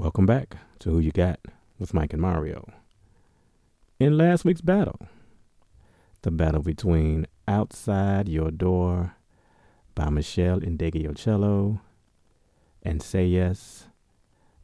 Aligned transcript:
Welcome 0.00 0.24
back 0.24 0.56
to 0.78 0.88
Who 0.92 0.98
You 0.98 1.12
Got 1.12 1.40
with 1.78 1.92
Mike 1.92 2.14
and 2.14 2.22
Mario. 2.22 2.66
In 3.98 4.16
last 4.16 4.46
week's 4.46 4.62
battle, 4.62 4.98
the 6.22 6.30
battle 6.30 6.62
between 6.62 7.26
Outside 7.46 8.26
Your 8.26 8.50
Door 8.50 9.14
by 9.94 10.06
Meshell 10.06 10.60
Ndegeocello 10.60 11.80
and 12.82 13.02
Say 13.02 13.26
Yes 13.26 13.88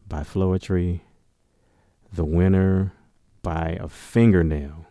by 0.08 0.20
Floetry, 0.20 1.00
the 2.10 2.24
winner 2.24 2.94
by 3.42 3.76
a 3.78 3.90
fingernail. 3.90 4.86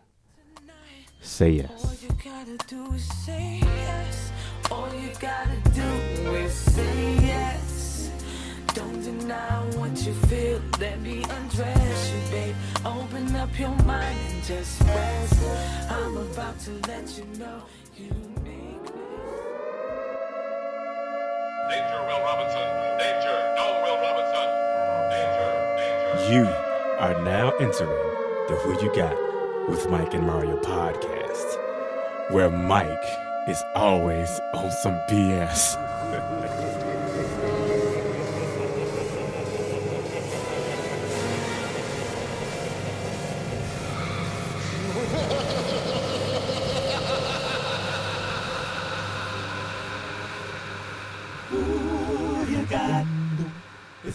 Say 1.20 1.50
yes. 1.50 1.84
All 1.84 1.92
you 2.00 2.16
gotta 2.24 2.56
do 2.68 2.92
is 2.92 3.24
say 3.24 3.58
yes. 3.62 4.30
All 4.70 4.94
you 4.94 5.10
gotta 5.18 5.70
do 5.74 5.82
is 6.36 6.52
say 6.52 7.14
yes. 7.14 7.25
Don't 9.26 9.38
deny 9.38 9.78
what 9.78 10.06
you 10.06 10.12
feel. 10.28 10.60
Let 10.78 11.00
me 11.00 11.24
undress 11.24 12.12
you, 12.12 12.30
babe. 12.30 12.54
Open 12.84 13.34
up 13.34 13.58
your 13.58 13.74
mind 13.84 14.18
and 14.30 14.44
just 14.44 14.80
rest. 14.82 15.90
I'm 15.90 16.16
about 16.16 16.58
to 16.60 16.70
let 16.86 17.18
you 17.18 17.24
know 17.38 17.62
you 17.96 18.10
make 18.44 18.44
me. 18.44 19.10
Danger, 21.70 22.00
Will 22.06 22.22
Robinson. 22.22 22.66
Danger. 23.02 23.36
No, 23.56 23.66
Will 23.82 23.98
Robinson. 24.06 24.48
Danger. 25.10 25.50
Danger. 25.78 26.32
You 26.32 26.44
are 27.00 27.24
now 27.24 27.50
entering 27.58 27.90
the 28.48 28.54
Who 28.62 28.80
You 28.84 28.94
Got 28.94 29.16
with 29.68 29.90
Mike 29.90 30.14
and 30.14 30.24
Mario 30.24 30.56
podcast, 30.60 32.30
where 32.30 32.50
Mike 32.50 33.08
is 33.48 33.60
always 33.74 34.40
on 34.54 34.70
some 34.70 34.94
BS. 35.10 36.62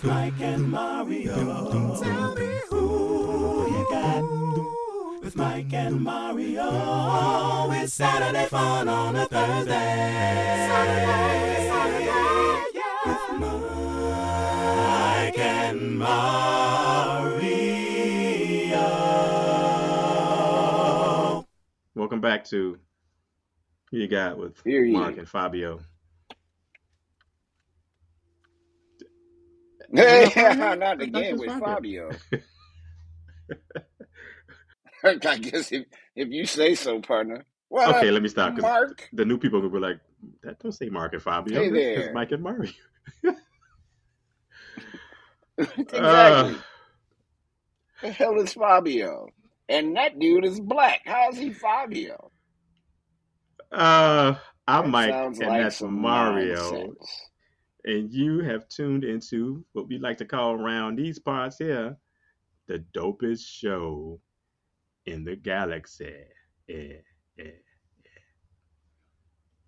With 0.01 0.09
Mike 0.09 0.41
and 0.41 0.67
Mario. 0.67 1.35
Tell 2.01 2.33
me 2.33 2.47
who 2.71 3.67
you 3.71 3.85
got. 3.91 4.23
With 5.21 5.35
Mike 5.35 5.71
and 5.73 6.01
Mario. 6.01 7.69
It's 7.73 7.93
Saturday 7.93 8.47
fun 8.47 8.87
on 8.87 9.15
a 9.15 9.27
Thursday. 9.27 10.67
Saturday, 10.71 11.69
Saturday, 11.69 12.09
yeah. 12.73 13.05
With 13.05 13.29
Mike 15.27 15.37
and 15.37 15.99
Mario. 15.99 17.45
Welcome 21.93 22.21
back 22.21 22.43
to 22.45 22.79
Who 23.91 23.97
You 23.97 24.07
Got 24.07 24.39
with 24.39 24.59
Hear 24.63 24.83
ye. 24.83 24.93
Mark 24.93 25.19
and 25.19 25.29
Fabio. 25.29 25.79
Hey, 29.93 30.29
Fabio? 30.33 30.75
not 30.75 30.99
That's 30.99 31.09
again 31.09 31.31
just 31.31 31.39
with 31.39 31.55
Fabio. 31.59 32.11
Fabio. 32.11 32.11
I 35.03 35.37
guess 35.39 35.71
if, 35.71 35.85
if 36.15 36.29
you 36.29 36.45
say 36.45 36.75
so, 36.75 37.01
partner. 37.01 37.45
What 37.69 37.87
Okay, 37.97 38.11
let 38.11 38.21
me 38.21 38.29
stop. 38.29 38.55
'cause 38.55 38.63
Mark? 38.63 39.09
The 39.13 39.25
new 39.25 39.37
people 39.37 39.61
will 39.61 39.69
be 39.69 39.79
like, 39.79 39.99
that 40.43 40.59
don't 40.59 40.71
say 40.71 40.89
Mark 40.89 41.13
and 41.13 41.21
Fabio. 41.21 41.59
Hey 41.61 41.69
It's 41.95 42.07
there. 42.07 42.13
Mike 42.13 42.31
and 42.31 42.43
Mario. 42.43 42.71
exactly. 45.57 46.53
Uh, 46.53 46.53
the 48.01 48.11
hell 48.11 48.39
is 48.39 48.53
Fabio? 48.53 49.29
And 49.69 49.95
that 49.97 50.19
dude 50.19 50.45
is 50.45 50.59
black. 50.59 51.01
How 51.05 51.29
is 51.29 51.37
he 51.37 51.51
Fabio? 51.53 52.31
uh, 53.71 54.35
I'm 54.67 54.83
That 54.83 54.89
Mike, 54.91 55.09
and 55.39 55.47
like 55.47 55.63
that's 55.63 55.77
some 55.77 55.99
Mario. 56.01 56.53
nonsense. 56.55 57.30
And 57.85 58.13
you 58.13 58.39
have 58.41 58.67
tuned 58.69 59.03
into 59.03 59.65
what 59.73 59.87
we 59.87 59.97
like 59.97 60.17
to 60.17 60.25
call 60.25 60.53
around 60.53 60.95
these 60.97 61.19
parts 61.19 61.57
here 61.57 61.97
the 62.67 62.83
dopest 62.93 63.45
show 63.45 64.19
in 65.05 65.23
the 65.25 65.35
galaxy. 65.35 66.13
Yeah, 66.67 67.01
yeah, 67.37 67.45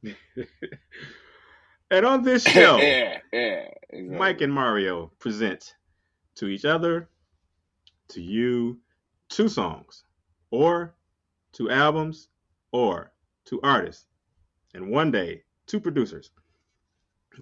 yeah. 0.03 0.43
and 1.91 2.05
on 2.05 2.23
this 2.23 2.43
show, 2.47 2.77
yeah, 2.77 3.19
yeah. 3.31 3.67
Exactly. 3.89 4.17
Mike 4.17 4.41
and 4.41 4.53
Mario 4.53 5.11
present 5.19 5.75
to 6.35 6.47
each 6.47 6.65
other, 6.65 7.09
to 8.09 8.21
you, 8.21 8.79
two 9.29 9.49
songs, 9.49 10.03
or 10.51 10.95
two 11.51 11.69
albums, 11.69 12.29
or 12.71 13.11
two 13.45 13.59
artists, 13.63 14.07
and 14.73 14.89
one 14.89 15.11
day, 15.11 15.43
two 15.67 15.79
producers. 15.79 16.31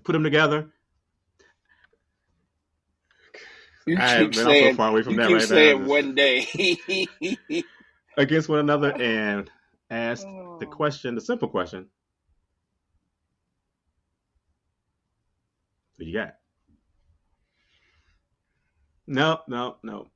Put 0.04 0.14
them 0.14 0.24
together. 0.24 0.70
you 3.86 3.98
I 3.98 4.02
have 4.02 4.20
keep 4.20 4.36
been 4.36 4.46
saying, 4.46 4.72
so 4.74 4.78
far 4.78 4.90
away 4.90 5.02
from 5.04 5.14
you 5.14 5.20
that 5.20 5.28
keep 5.28 5.38
right 5.38 5.48
saying 5.48 5.82
now. 5.82 5.88
one 5.88 6.16
day. 6.16 6.48
against 8.18 8.50
one 8.50 8.60
another 8.60 8.94
and 9.02 9.50
ask 9.90 10.24
the 10.60 10.66
Oh. 10.66 10.70
question, 10.70 11.16
the 11.16 11.22
simple 11.22 11.48
question. 11.50 11.88
Who 15.98 16.06
you 16.06 16.14
got? 16.14 16.36
No, 19.08 19.42
no, 19.48 19.78
no. 19.84 20.08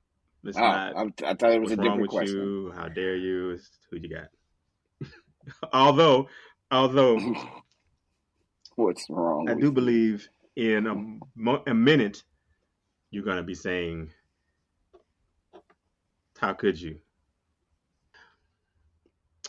It's 0.43 0.57
Oh, 0.57 0.61
not. 0.61 0.95
I'm- 0.95 1.13
I 1.25 1.33
thought 1.33 1.51
it 1.51 1.59
was 1.59 1.71
What's 1.71 1.79
a 1.79 1.81
wrong 1.81 1.85
different 1.85 2.01
with 2.01 2.09
question. 2.11 2.37
you? 2.37 2.71
How 2.75 2.87
dare 2.87 3.15
you? 3.15 3.49
It's 3.51 3.69
who 3.89 3.97
you 3.97 4.09
got? 4.09 4.29
although, 5.73 6.29
although 6.71 7.19
What's 8.75 9.07
wrong? 9.09 9.49
I 9.49 9.53
do 9.55 9.71
you? 9.71 9.71
believe 9.71 10.29
in 10.55 10.87
a, 10.87 10.95
mo- 11.35 11.63
a 11.67 11.73
minute 11.73 12.23
you're 13.11 13.25
gonna 13.25 13.43
be 13.43 13.55
saying, 13.55 14.11
"How 16.39 16.53
could 16.53 16.79
you?" 16.81 16.99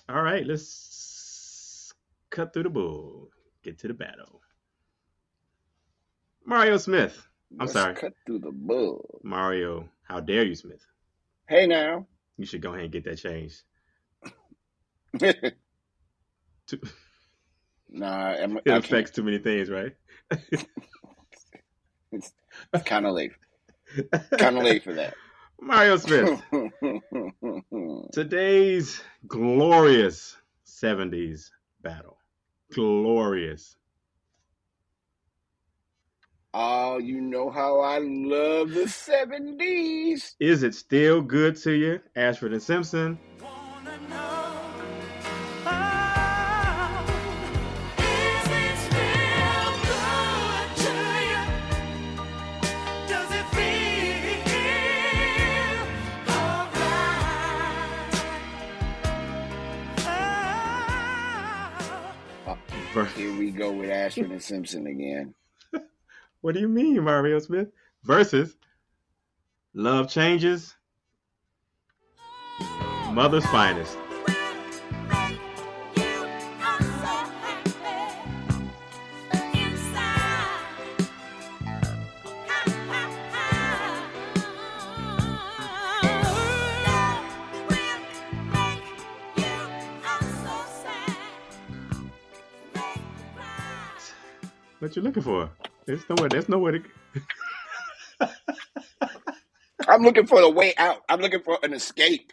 All 0.08 0.22
right, 0.22 0.46
let's 0.46 1.92
cut 2.30 2.52
through 2.52 2.64
the 2.64 2.70
bull. 2.70 3.30
Get 3.62 3.78
to 3.80 3.88
the 3.88 3.94
battle. 3.94 4.42
Mario 6.44 6.76
Smith. 6.78 7.26
I'm 7.60 7.66
Let's 7.66 7.72
sorry. 7.74 7.94
Cut 7.94 8.12
through 8.26 8.40
the 8.40 8.52
bull. 8.52 9.22
Mario, 9.22 9.88
how 10.04 10.20
dare 10.20 10.44
you, 10.44 10.54
Smith? 10.54 10.84
Hey 11.48 11.66
now. 11.66 12.06
You 12.38 12.46
should 12.46 12.62
go 12.62 12.70
ahead 12.72 12.84
and 12.84 12.92
get 12.92 13.04
that 13.04 13.16
changed. 13.18 13.62
Too- 16.66 16.80
nah, 17.90 18.32
I'm, 18.34 18.56
It 18.58 18.62
I 18.66 18.80
can't. 18.80 18.84
affects 18.84 19.10
too 19.12 19.22
many 19.22 19.38
things, 19.38 19.70
right? 19.70 19.92
It's, 22.12 22.32
it's 22.72 22.84
kind 22.84 23.06
of 23.06 23.14
late. 23.14 23.32
Kind 24.38 24.56
of 24.56 24.62
late 24.64 24.84
for 24.84 24.94
that. 24.94 25.14
Mario 25.60 25.96
Smith. 25.96 26.42
Today's 28.12 29.00
glorious 29.26 30.36
70s 30.66 31.50
battle. 31.82 32.18
Glorious. 32.74 33.76
oh, 36.54 36.98
you 36.98 37.20
know 37.20 37.50
how 37.50 37.80
I 37.80 37.98
love 37.98 38.70
the 38.70 38.88
seventies. 38.88 40.34
Is 40.40 40.62
it 40.62 40.74
still 40.74 41.20
good 41.20 41.56
to 41.58 41.72
you? 41.72 42.00
Ashford 42.16 42.52
and 42.52 42.62
Simpson. 42.62 43.18
Go 63.56 63.72
with 63.72 63.90
Ashford 63.90 64.30
and 64.30 64.42
Simpson 64.42 64.86
again. 64.86 65.34
What 66.42 66.54
do 66.54 66.60
you 66.60 66.68
mean, 66.68 67.02
Mario 67.02 67.40
Smith? 67.40 67.68
Versus 68.04 68.56
Love 69.74 70.08
Changes, 70.08 70.76
Mother's 73.10 73.46
Finest. 73.46 73.98
What 94.86 94.94
you 94.94 95.02
looking 95.02 95.24
for? 95.24 95.50
There's 95.84 96.08
nowhere. 96.08 96.28
There's 96.28 96.48
nowhere 96.48 96.78
to. 96.78 96.82
I'm 99.88 100.02
looking 100.04 100.28
for 100.28 100.40
the 100.40 100.48
way 100.48 100.74
out. 100.78 100.98
I'm 101.08 101.20
looking 101.20 101.42
for 101.42 101.58
an 101.64 101.72
escape. 101.72 102.32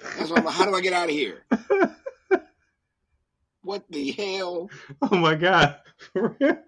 That's 0.00 0.30
why 0.30 0.38
I'm 0.38 0.44
like, 0.46 0.54
how 0.54 0.64
do 0.64 0.74
I 0.74 0.80
get 0.80 0.94
out 0.94 1.04
of 1.04 1.14
here? 1.14 1.44
What 3.62 3.84
the 3.88 4.10
hell? 4.10 4.68
oh 5.00 5.16
my 5.16 5.36
god. 5.36 5.76
For 6.12 6.34
real? 6.40 6.58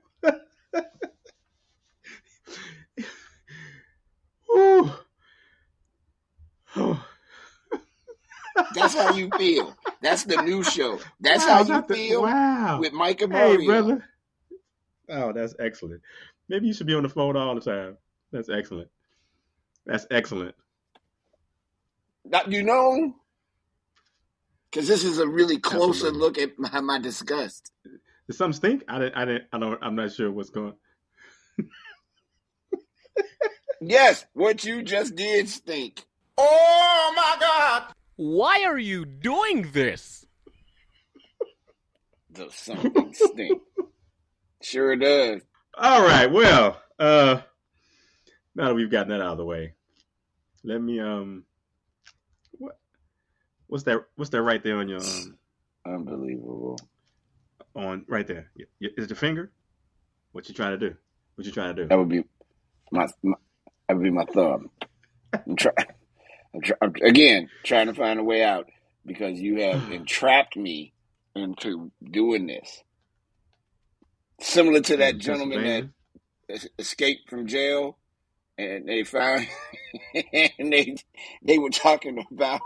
Whew. 4.47 4.93
Oh. 6.77 7.07
That's 8.75 8.95
how 8.95 9.15
you 9.15 9.31
feel. 9.37 9.77
That's 10.01 10.25
the 10.25 10.43
new 10.43 10.63
show. 10.63 10.99
That's 11.21 11.45
Wow, 11.45 11.51
how 11.55 11.63
you 11.63 11.69
not 11.69 11.89
the- 11.89 11.95
feel 11.95 12.23
wow. 12.23 12.79
with 12.81 12.93
Mike 12.93 13.21
and 13.23 13.33
Hey, 13.33 13.57
Mario. 13.57 13.67
brother. 13.67 14.05
Oh, 15.09 15.33
that's 15.33 15.55
excellent. 15.59 16.01
Maybe 16.49 16.67
you 16.67 16.75
should 16.75 16.87
be 16.87 16.95
on 16.95 17.03
the 17.03 17.09
phone 17.09 17.37
all 17.37 17.55
the 17.55 17.61
time. 17.61 17.97
That's 18.31 18.49
excellent. 18.49 18.89
That's 19.87 20.07
excellent. 20.11 20.55
Now, 22.25 22.43
you 22.49 22.63
know, 22.63 23.15
because 24.71 24.89
this 24.89 25.05
is 25.05 25.19
a 25.19 25.27
really 25.29 25.59
closer 25.59 26.09
Absolutely. 26.09 26.21
look 26.21 26.39
at 26.39 26.59
my, 26.59 26.81
my 26.81 26.99
disgust. 26.99 27.73
Did 27.85 28.37
something 28.37 28.53
stink? 28.57 28.85
I 28.89 28.99
didn't. 29.01 29.17
I 29.17 29.25
didn't. 29.25 29.45
I 29.53 29.59
don't. 29.59 29.79
I'm 29.83 29.97
not 29.97 30.13
sure 30.13 30.31
what's 30.31 30.51
going. 30.51 30.75
Yes, 33.81 34.25
what 34.33 34.65
you 34.65 34.83
just 34.83 35.17
did 35.17 35.49
stink. 35.49 36.05
Oh 36.39 37.13
my 37.17 37.37
God! 37.41 37.93
Why 38.17 38.65
are 38.67 38.79
you 38.79 39.05
doing 39.05 39.71
this? 39.73 40.27
Does 42.33 42.55
something 42.55 43.13
stink? 43.15 43.61
Sure 44.63 44.97
does. 44.97 45.43
All 45.77 46.03
right. 46.03 46.31
Well, 46.31 46.81
uh, 46.99 47.41
now 48.55 48.69
that 48.69 48.75
we've 48.75 48.91
gotten 48.91 49.09
that 49.11 49.21
out 49.21 49.33
of 49.33 49.39
the 49.39 49.45
way, 49.45 49.75
let 50.65 50.81
me 50.81 51.01
um, 51.01 51.45
what, 52.59 52.79
what's 53.67 53.85
that? 53.85 54.05
What's 54.17 54.31
that 54.31 54.43
right 54.43 54.63
there 54.63 54.77
on 54.79 54.89
your 54.89 55.01
um, 55.01 55.37
Unbelievable. 55.85 56.79
on 57.75 58.05
right 58.09 58.27
there 58.27 58.51
is 58.57 58.67
Y- 58.81 58.89
y- 58.97 59.03
it 59.05 59.11
your 59.11 59.17
finger? 59.17 59.51
What 60.33 60.49
you 60.49 60.55
trying 60.55 60.79
to 60.79 60.89
do? 60.91 60.97
What 61.35 61.47
you 61.47 61.53
trying 61.53 61.75
to 61.77 61.83
do? 61.83 61.89
That 61.89 61.99
would 61.99 62.09
be 62.09 62.25
my, 62.91 63.07
my 63.23 63.35
that 63.89 63.97
would 63.97 64.03
be 64.05 64.11
my 64.11 64.25
thumb. 64.27 64.71
I'm 65.35 65.57
trying. 65.57 65.75
I'm 66.55 66.61
try, 66.61 66.77
I'm, 66.81 66.95
again 67.03 67.49
trying 67.65 67.87
to 67.87 67.95
find 67.95 68.19
a 68.21 68.25
way 68.25 68.43
out 68.43 68.69
because 69.05 69.41
you 69.41 69.61
have 69.61 69.83
entrapped 69.91 70.57
me 70.57 70.93
into 71.35 71.91
doing 72.03 72.47
this. 72.47 72.83
Similar 74.41 74.81
to 74.81 74.97
that 74.99 75.19
gentleman 75.19 75.65
that 75.65 76.55
es- 76.55 76.69
escaped 76.79 77.31
from 77.31 77.47
jail, 77.47 77.97
and 78.59 78.89
they 78.89 79.05
found 79.05 79.47
and 80.35 80.73
they 80.73 80.97
they 81.43 81.59
were 81.59 81.71
talking 81.71 82.25
about 82.31 82.61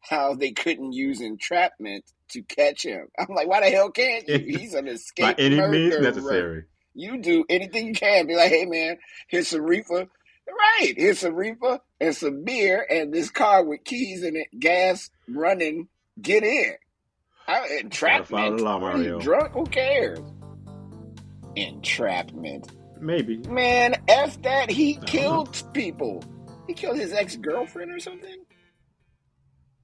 how 0.00 0.34
they 0.34 0.50
couldn't 0.50 0.92
use 0.92 1.20
entrapment 1.20 2.04
to 2.30 2.42
catch 2.42 2.84
him. 2.84 3.08
I'm 3.18 3.34
like, 3.34 3.48
why 3.48 3.60
the 3.60 3.70
hell 3.70 3.90
can't 3.90 4.26
you? 4.26 4.38
He's 4.58 4.74
an 4.74 4.88
escape. 4.88 5.36
by 5.36 5.42
any 5.42 5.60
means 5.60 5.98
necessary. 5.98 6.64
You 6.94 7.20
do 7.20 7.44
anything 7.48 7.88
you 7.88 7.94
can. 7.94 8.26
Be 8.26 8.34
like, 8.34 8.50
hey 8.50 8.66
man, 8.66 8.96
here's 9.28 9.48
some 9.48 9.62
reefer. 9.62 10.06
Right, 10.50 10.94
here's 10.96 11.20
some 11.20 11.34
reefer 11.34 11.78
and 12.00 12.14
some 12.16 12.44
beer 12.44 12.86
and 12.90 13.12
this 13.12 13.30
car 13.30 13.64
with 13.64 13.84
keys 13.84 14.22
in 14.22 14.36
it, 14.36 14.48
gas 14.58 15.10
running. 15.28 15.88
Get 16.20 16.42
in. 16.44 16.72
I, 17.48 17.78
entrapment. 17.80 18.60
law, 18.60 18.78
Mario. 18.78 19.18
drunk? 19.20 19.52
Who 19.52 19.64
cares? 19.66 20.20
Entrapment. 21.56 22.70
Maybe. 23.00 23.38
Man, 23.38 23.96
F 24.08 24.40
that. 24.42 24.70
He 24.70 24.96
Uh-huh. 24.96 25.06
killed 25.06 25.62
people. 25.72 26.22
He 26.66 26.74
killed 26.74 26.96
his 26.98 27.12
ex 27.12 27.36
girlfriend 27.36 27.92
or 27.92 27.98
something. 27.98 28.44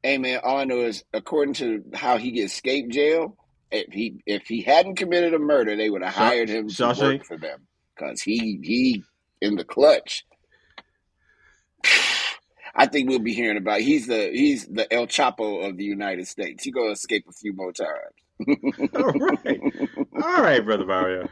Hey 0.03 0.19
man, 0.19 0.41
all 0.45 0.59
I 0.59 0.65
know 0.65 0.83
is 0.83 1.03
according 1.13 1.55
to 1.55 1.83
how 1.95 2.19
he 2.19 2.41
escaped 2.41 2.93
jail, 2.93 3.37
if 3.73 3.93
he 3.93 4.23
if 4.27 4.47
he 4.47 4.63
hadn't 4.63 4.97
committed 4.97 5.35
a 5.35 5.39
murder, 5.39 5.75
they 5.77 5.91
would 5.91 6.03
have 6.05 6.15
hired 6.15 6.49
him 6.49 6.69
to 6.69 6.75
Shawshank? 6.75 7.01
work 7.19 7.25
for 7.25 7.37
them 7.39 7.67
because 7.97 8.21
he 8.23 8.61
he 8.63 9.03
in 9.41 9.57
the 9.57 9.65
clutch. 9.65 10.25
I 12.77 12.87
think 12.87 13.09
we'll 13.09 13.19
be 13.21 13.33
hearing 13.33 13.57
about. 13.57 13.81
He's 13.81 14.07
the 14.07 14.29
he's 14.33 14.67
the 14.67 14.93
El 14.93 15.07
Chapo 15.07 15.67
of 15.67 15.79
the 15.79 15.85
United 15.85 16.29
States. 16.29 16.63
He 16.63 16.71
gonna 16.71 16.91
escape 16.91 17.25
a 17.29 17.33
few 17.33 17.55
more 17.55 17.73
times. 17.73 17.91
All 18.95 19.13
right. 19.13 19.61
All 20.23 20.43
right, 20.43 20.63
brother 20.65 20.85
Mario. 20.85 21.29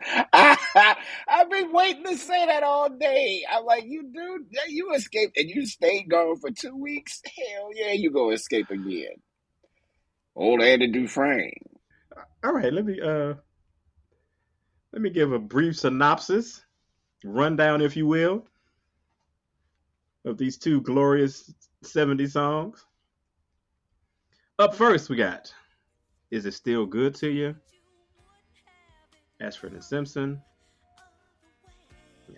I've 0.32 1.50
been 1.50 1.72
waiting 1.72 2.04
to 2.04 2.16
say 2.16 2.46
that 2.46 2.62
all 2.62 2.88
day. 2.88 3.44
I'm 3.50 3.64
like, 3.64 3.84
you 3.86 4.10
dude, 4.12 4.46
you 4.68 4.92
escaped 4.94 5.36
and 5.36 5.50
you 5.50 5.66
stayed 5.66 6.08
gone 6.08 6.38
for 6.38 6.50
two 6.50 6.76
weeks. 6.76 7.20
Hell 7.24 7.70
yeah, 7.74 7.92
you 7.92 8.10
go 8.10 8.30
escape 8.30 8.70
again. 8.70 9.16
Old 10.36 10.62
Andy 10.62 10.86
Dufresne. 10.86 11.50
All 12.44 12.52
right, 12.52 12.72
let 12.72 12.84
me 12.84 13.00
uh 13.00 13.34
let 14.92 15.02
me 15.02 15.10
give 15.10 15.32
a 15.32 15.38
brief 15.38 15.78
synopsis, 15.78 16.62
rundown 17.24 17.80
if 17.80 17.96
you 17.96 18.06
will, 18.06 18.46
of 20.28 20.38
these 20.38 20.56
two 20.56 20.80
glorious 20.82 21.52
70 21.82 22.26
songs. 22.26 22.84
Up 24.58 24.74
first 24.74 25.08
we 25.08 25.16
got 25.16 25.52
Is 26.30 26.46
It 26.46 26.52
Still 26.54 26.86
Good 26.86 27.14
to 27.16 27.28
You? 27.28 27.56
Ashford 29.40 29.72
and 29.72 29.82
Simpson. 29.82 30.40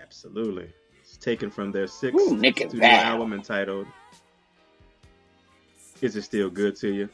Absolutely. 0.01 0.73
It's 1.01 1.17
taken 1.17 1.51
from 1.51 1.73
their 1.73 1.87
sixth 1.87 2.21
Ooh, 2.21 2.39
studio 2.39 2.85
album 2.85 3.33
entitled 3.33 3.87
Is 6.01 6.17
It 6.17 6.23
Still 6.23 6.51
Good 6.51 6.77
to 6.77 6.89
You? 6.93 7.09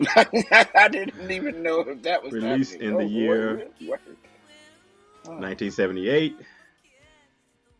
I 0.16 0.88
didn't 0.90 1.30
even 1.30 1.62
know 1.62 1.80
if 1.80 2.02
that 2.02 2.22
was 2.22 2.32
Released 2.32 2.72
happening. 2.72 2.90
in 2.92 2.96
the 2.98 3.04
Oh, 3.04 3.08
year 3.08 3.28
word, 3.28 3.58
word. 3.86 4.00
Oh. 5.26 5.32
1978 5.36 6.36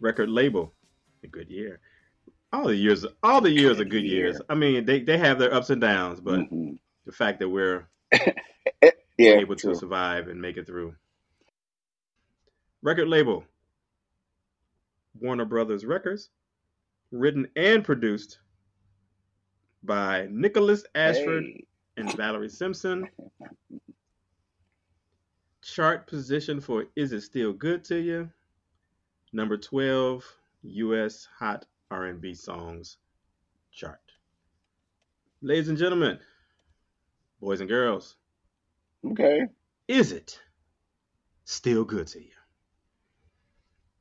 record 0.00 0.28
label. 0.30 0.72
A 1.22 1.26
good 1.26 1.50
year. 1.50 1.80
All 2.52 2.64
the 2.66 2.74
years 2.76 3.06
all 3.22 3.40
the 3.40 3.50
years 3.50 3.78
are 3.78 3.84
Good 3.84 3.90
good 3.90 4.04
years. 4.04 4.40
I 4.48 4.54
mean 4.54 4.84
they, 4.84 5.00
they 5.00 5.18
have 5.18 5.38
their 5.38 5.54
ups 5.54 5.70
and 5.70 5.80
downs 5.80 6.20
but 6.20 6.40
Mhm. 6.40 6.78
the 7.06 7.12
fact 7.12 7.38
that 7.40 7.48
we're 7.48 7.86
yeah, 8.82 9.34
able 9.34 9.54
to 9.56 9.74
survive 9.74 10.28
and 10.28 10.40
make 10.40 10.56
it 10.56 10.66
through. 10.66 10.94
Record 12.82 13.08
label. 13.08 13.44
Warner 15.20 15.44
brothers 15.44 15.84
records. 15.84 16.30
Written 17.12 17.46
and 17.56 17.84
produced 17.84 18.38
by 19.82 20.26
nicholas 20.30 20.84
ashford 20.94 21.44
Hey. 21.44 21.66
and 21.96 22.12
valerie 22.16 22.48
simpson. 22.48 23.08
Chart 25.62 26.06
position 26.06 26.60
for 26.60 26.86
is 26.96 27.12
it 27.12 27.20
still 27.20 27.52
good 27.52 27.84
to 27.84 27.96
you 28.00 28.30
number 29.32 29.56
12 29.56 30.24
us 30.64 31.28
hot 31.38 31.64
r&b 31.90 32.34
songs 32.34 32.98
chart 33.72 34.00
ladies 35.42 35.68
and 35.68 35.78
gentlemen 35.78 36.18
boys 37.40 37.60
and 37.60 37.68
girls 37.68 38.16
Okay. 39.04 39.40
is 39.88 40.12
it 40.12 40.38
still 41.44 41.84
good 41.84 42.06
to 42.08 42.20
you 42.20 42.30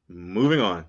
moving 0.07 0.59
on 0.59 0.85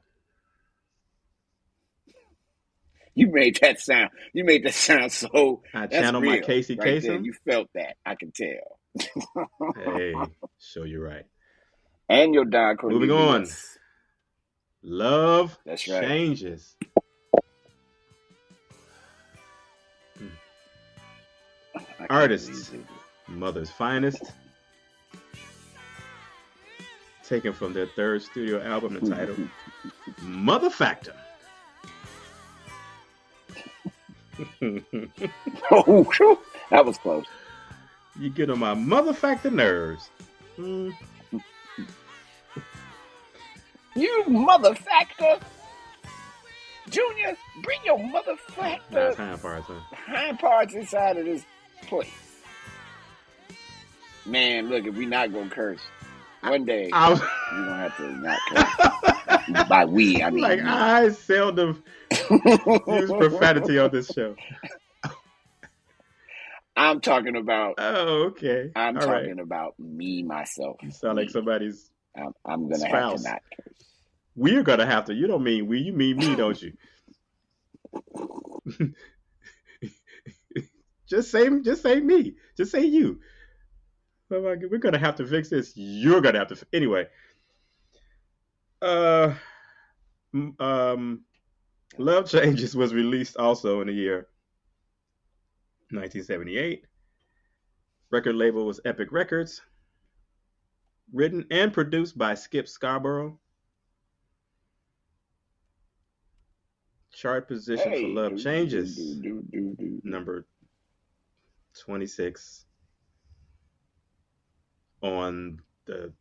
You 3.14 3.26
made 3.26 3.58
that 3.60 3.78
sound. 3.80 4.10
You 4.32 4.44
made 4.44 4.64
that 4.64 4.72
sound 4.72 5.12
so. 5.12 5.62
i 5.74 5.80
That's 5.80 5.92
channel 5.92 6.22
my 6.22 6.38
casey 6.38 6.76
right 6.76 7.02
there. 7.02 7.18
Kasem. 7.18 7.24
You 7.24 7.34
felt 7.46 7.68
that. 7.74 7.96
I 8.06 8.14
can 8.14 8.32
tell. 8.32 9.46
hey 9.84 10.14
show 10.58 10.84
you're 10.84 11.04
right 11.04 11.26
And 12.08 12.34
your 12.34 12.44
Don 12.44 12.76
Moving 12.82 13.10
on. 13.10 13.46
Love 14.82 15.58
That's 15.64 15.86
right. 15.88 16.02
changes 16.02 16.74
Artists. 22.08 22.72
Mother's 23.28 23.70
Finest, 23.70 24.32
taken 27.22 27.52
from 27.52 27.72
their 27.72 27.86
third 27.86 28.22
studio 28.22 28.60
album 28.62 28.96
it. 28.96 29.02
entitled 29.04 29.48
Mother 30.22 30.70
Factor. 30.70 31.14
oh, 35.70 36.40
that 36.70 36.84
was 36.84 36.98
close. 36.98 37.26
you 38.18 38.30
get 38.30 38.50
on 38.50 38.58
my 38.58 38.74
mother 38.74 39.12
factor 39.12 39.50
nerves. 39.50 40.10
Mm, 40.58 40.92
You 43.94 44.24
mother 44.28 44.74
factor. 44.74 45.38
Junior, 46.88 47.36
bring 47.62 47.78
your 47.84 47.98
mother 47.98 48.36
factor 48.48 48.94
that's 48.94 49.16
hind 49.16 49.40
parts, 49.40 49.66
huh? 49.68 49.80
hind 49.92 50.38
parts 50.38 50.74
inside 50.74 51.18
of 51.18 51.24
this 51.24 51.44
place. 51.82 52.08
Man, 54.26 54.68
look, 54.68 54.86
if 54.86 54.94
we 54.96 55.06
not 55.06 55.32
gonna 55.32 55.50
curse, 55.50 55.80
one 56.42 56.64
day 56.64 56.90
was 56.92 57.20
you're 57.52 57.64
gonna 57.64 57.88
have 57.88 57.96
to 57.96 58.12
not 58.12 58.38
curse. 58.48 59.66
By 59.68 59.84
we, 59.84 60.22
I 60.22 60.30
mean 60.30 60.42
like, 60.42 60.58
me. 60.60 60.64
I 60.68 61.10
seldom 61.10 61.82
use 62.10 63.10
profanity 63.10 63.78
on 63.78 63.90
this 63.90 64.12
show. 64.12 64.36
I'm 66.76 67.00
talking 67.00 67.36
about. 67.36 67.74
Oh, 67.78 68.24
okay. 68.28 68.70
I'm 68.74 68.96
All 68.96 69.06
right. 69.06 69.22
talking 69.24 69.40
about 69.40 69.74
me 69.78 70.22
myself. 70.22 70.76
You 70.82 70.90
sound 70.90 71.18
like 71.18 71.30
somebody's. 71.30 71.90
I'm, 72.16 72.32
I'm 72.44 72.68
gonna 72.68 72.88
have 72.88 73.16
to 73.16 73.22
not 73.22 73.42
curse. 73.56 73.90
We're 74.36 74.62
gonna 74.62 74.86
have 74.86 75.04
to. 75.06 75.14
You 75.14 75.26
don't 75.26 75.42
mean 75.42 75.66
we. 75.66 75.78
You 75.80 75.92
mean 75.92 76.16
me, 76.16 76.34
don't 76.36 76.60
you? 76.60 76.72
just 81.08 81.30
say, 81.30 81.48
just 81.60 81.82
say 81.82 82.00
me. 82.00 82.34
Just 82.56 82.72
say 82.72 82.84
you. 82.84 83.20
Oh 84.32 84.40
We're 84.40 84.78
gonna 84.78 84.98
have 84.98 85.16
to 85.16 85.26
fix 85.26 85.48
this. 85.48 85.72
You're 85.74 86.20
gonna 86.20 86.38
have 86.38 86.48
to. 86.48 86.66
Anyway. 86.72 87.06
Uh, 88.82 89.34
um, 90.58 91.22
Love 91.98 92.30
Changes 92.30 92.74
was 92.74 92.94
released 92.94 93.36
also 93.36 93.80
in 93.80 93.88
the 93.88 93.92
year 93.92 94.28
1978. 95.90 96.84
Record 98.10 98.36
label 98.36 98.64
was 98.64 98.80
Epic 98.84 99.12
Records. 99.12 99.60
Written 101.12 101.46
and 101.50 101.72
produced 101.72 102.16
by 102.16 102.34
Skip 102.34 102.68
Scarborough. 102.68 103.38
Chart 107.12 107.48
position 107.48 107.90
Hey, 107.90 108.02
for 108.02 108.08
Love 108.08 108.36
do, 108.36 108.42
Changes, 108.42 108.96
do, 109.20 109.42
do, 109.50 110.00
number 110.04 110.46
26 111.80 112.64
on 115.02 115.60
the 115.86 116.12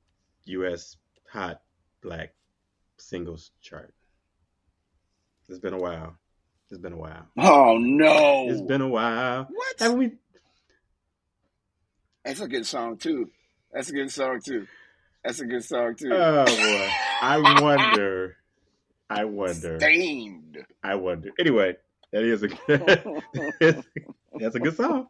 U.S. 0.45 0.97
Hot 1.31 1.61
Black 2.01 2.33
Singles 2.97 3.51
chart. 3.61 3.93
It's 5.47 5.59
been 5.59 5.73
a 5.73 5.79
while. 5.79 6.15
It's 6.69 6.79
been 6.79 6.93
a 6.93 6.97
while. 6.97 7.27
Oh 7.37 7.77
no! 7.77 8.47
It's 8.49 8.61
been 8.61 8.81
a 8.81 8.87
while. 8.87 9.47
what? 9.49 9.75
Haven't 9.79 9.97
we? 9.97 10.11
That's 12.23 12.41
a 12.41 12.47
good 12.47 12.65
song 12.65 12.97
too. 12.97 13.29
That's 13.71 13.89
a 13.89 13.93
good 13.93 14.11
song 14.11 14.39
too. 14.45 14.67
That's 15.23 15.39
a 15.39 15.45
good 15.45 15.63
song 15.63 15.95
too. 15.95 16.11
Oh 16.13 16.45
boy. 16.45 16.89
I 17.21 17.61
wonder. 17.61 18.37
I 19.09 19.25
wonder. 19.25 19.79
Stained. 19.79 20.65
I 20.83 20.95
wonder. 20.95 21.29
Anyway, 21.39 21.75
that 22.11 22.23
is 22.23 22.43
a 22.43 22.47
good, 22.47 23.23
that's 24.39 24.55
a 24.55 24.59
good 24.59 24.75
song. 24.75 25.07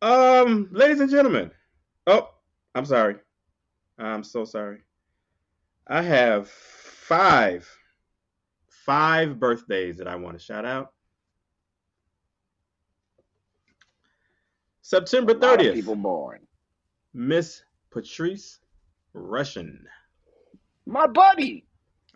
Um, 0.00 0.68
ladies 0.70 1.00
and 1.00 1.10
gentlemen. 1.10 1.50
Oh, 2.06 2.30
I'm 2.74 2.84
sorry. 2.84 3.16
I'm 3.98 4.22
so 4.22 4.44
sorry. 4.44 4.80
I 5.86 6.02
have 6.02 6.48
five 6.48 7.68
five 8.84 9.38
birthdays 9.40 9.96
that 9.98 10.08
I 10.08 10.16
want 10.16 10.38
to 10.38 10.44
shout 10.44 10.64
out. 10.64 10.92
September 14.82 15.32
A 15.32 15.36
lot 15.36 15.60
of 15.60 15.66
30th, 15.66 15.74
people 15.74 15.96
born. 15.96 16.40
Miss 17.14 17.62
Patrice 17.92 18.58
Rushen. 19.14 19.78
My 20.86 21.06
buddy. 21.06 21.64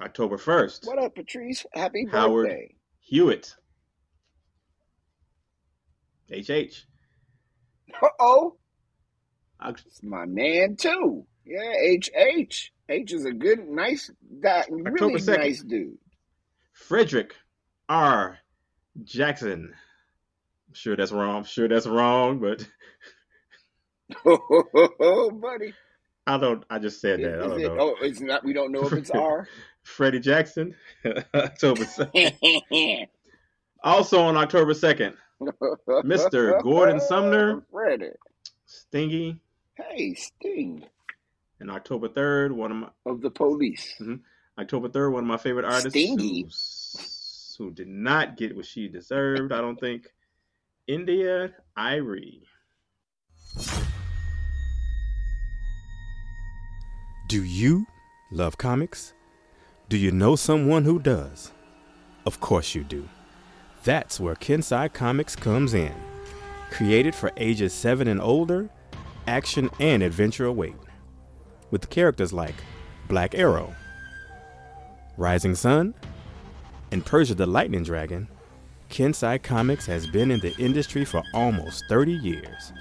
October 0.00 0.36
1st, 0.36 0.86
What 0.86 0.98
up, 0.98 1.14
Patrice? 1.14 1.64
Happy 1.72 2.06
Howard. 2.10 2.46
birthday. 2.48 2.74
Hewett. 3.00 3.54
HH. 6.30 6.84
Uh 8.02 8.08
oh. 8.20 8.56
It's 9.66 10.02
my 10.02 10.24
man 10.26 10.76
too. 10.76 11.26
Yeah, 11.44 11.72
H 11.80 12.10
H. 12.14 12.72
H 12.88 13.12
is 13.12 13.24
a 13.24 13.32
good, 13.32 13.66
nice, 13.68 14.10
guy, 14.40 14.64
really 14.70 14.92
October 14.92 15.18
2nd. 15.18 15.38
nice 15.38 15.62
dude. 15.62 15.98
Frederick 16.72 17.34
R. 17.88 18.38
Jackson. 19.02 19.72
I'm 20.68 20.74
sure 20.74 20.96
that's 20.96 21.10
wrong. 21.12 21.36
I'm 21.38 21.44
sure 21.44 21.66
that's 21.68 21.86
wrong, 21.86 22.38
but 22.40 22.66
Oh, 24.24 25.30
buddy. 25.30 25.74
I 26.26 26.36
don't. 26.38 26.64
I 26.68 26.78
just 26.78 27.00
said 27.00 27.20
Is, 27.20 27.26
that. 27.26 27.42
I 27.42 27.46
don't 27.46 27.60
it, 27.60 27.64
know. 27.74 27.76
oh, 27.78 27.94
it's 28.02 28.20
not. 28.20 28.44
We 28.44 28.52
don't 28.52 28.72
know 28.72 28.82
if 28.86 28.92
it's 28.92 29.10
R. 29.10 29.48
Freddie 29.82 30.20
Jackson. 30.20 30.74
October 31.34 31.84
2nd. 31.84 33.08
Also 33.84 34.20
on 34.20 34.36
October 34.36 34.72
2nd, 34.74 35.14
Mr. 36.04 36.60
Gordon 36.62 36.98
Sumner. 37.00 37.62
Freddie. 37.70 38.10
Stingy. 38.66 39.38
Hey, 39.76 40.14
Sting 40.14 40.84
And 41.60 41.70
October 41.70 42.08
3rd, 42.08 42.52
one 42.52 42.72
of 42.72 42.76
my 42.78 42.88
of 43.06 43.20
the 43.20 43.30
police. 43.30 43.94
Mm-hmm. 44.00 44.16
October 44.60 44.88
3rd, 44.88 45.12
one 45.12 45.22
of 45.22 45.28
my 45.28 45.36
favorite 45.36 45.64
artists 45.64 45.90
Stingy. 45.90 46.48
who, 47.58 47.64
who 47.66 47.70
did 47.70 47.86
not 47.86 48.36
get 48.36 48.56
what 48.56 48.66
she 48.66 48.88
deserved, 48.88 49.52
I 49.52 49.60
don't 49.60 49.78
think. 49.78 50.08
India 50.88 51.52
Arie. 51.76 52.42
Do 57.28 57.44
you 57.44 57.86
love 58.30 58.56
comics? 58.56 59.12
Do 59.90 59.98
you 59.98 60.10
know 60.10 60.34
someone 60.34 60.84
who 60.84 60.98
does? 60.98 61.52
Of 62.24 62.40
course 62.40 62.74
you 62.74 62.82
do. 62.82 63.06
That's 63.84 64.18
where 64.18 64.34
Kensai 64.34 64.90
Comics 64.94 65.36
comes 65.36 65.74
in. 65.74 65.92
Created 66.70 67.14
for 67.14 67.30
ages 67.36 67.74
7 67.74 68.08
and 68.08 68.18
older, 68.18 68.70
action 69.26 69.68
and 69.78 70.02
adventure 70.02 70.46
await. 70.46 70.76
With 71.70 71.90
characters 71.90 72.32
like 72.32 72.54
Black 73.08 73.34
Arrow, 73.34 73.74
Rising 75.18 75.54
Sun, 75.54 75.92
and 76.92 77.04
Persia 77.04 77.34
the 77.34 77.44
Lightning 77.44 77.82
Dragon, 77.82 78.26
Kensai 78.88 79.42
Comics 79.42 79.84
has 79.84 80.06
been 80.06 80.30
in 80.30 80.40
the 80.40 80.56
industry 80.56 81.04
for 81.04 81.22
almost 81.34 81.84
30 81.90 82.10
years. 82.10 82.72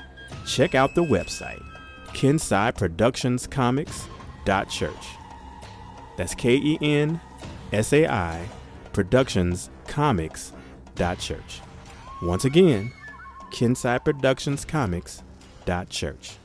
Check 0.46 0.74
out 0.74 0.96
the 0.96 1.04
website, 1.04 1.62
Kensai 2.14 2.74
Productions 2.74 3.46
Comics 3.46 4.08
church. 4.48 5.18
That's 6.16 6.34
K 6.34 6.56
E 6.56 6.78
N 6.82 7.20
S 7.74 7.92
A 7.92 8.08
I 8.08 8.48
Productions 8.94 9.70
Comics 9.88 10.54
dot 10.96 11.20
church. 11.20 11.62
Once 12.22 12.46
again, 12.46 12.92
Kensai 13.52 14.04
Productions 14.04 14.64
Comics 14.64 15.22
dot 15.66 15.90
church. 15.90 16.38